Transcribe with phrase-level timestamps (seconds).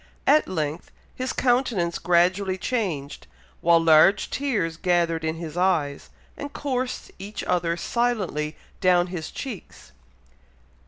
[0.25, 3.27] At length his countenance gradually changed,
[3.59, 9.91] while large tears gathered in his eyes, and coursed each other silently down his cheeks.